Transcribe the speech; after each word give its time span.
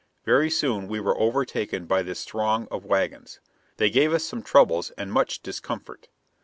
Very 0.25 0.49
soon 0.49 0.87
we 0.87 0.99
were 0.99 1.15
overtaken 1.19 1.85
by 1.85 2.01
this 2.01 2.25
throng 2.25 2.67
of 2.71 2.83
wagons. 2.85 3.39
They 3.77 3.91
gave 3.91 4.13
us 4.15 4.23
some 4.23 4.41
troubles, 4.41 4.89
and 4.97 5.13
much 5.13 5.43
discomfort. 5.43 6.07